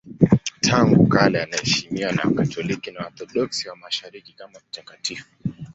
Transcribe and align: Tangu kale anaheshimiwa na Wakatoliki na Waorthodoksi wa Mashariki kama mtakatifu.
Tangu 0.61 1.07
kale 1.07 1.41
anaheshimiwa 1.43 2.11
na 2.11 2.23
Wakatoliki 2.23 2.91
na 2.91 2.99
Waorthodoksi 2.99 3.69
wa 3.69 3.75
Mashariki 3.75 4.33
kama 4.33 4.59
mtakatifu. 4.69 5.25